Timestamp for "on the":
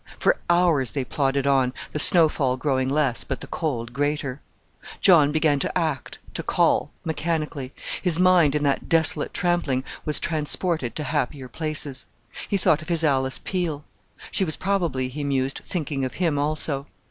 1.45-1.99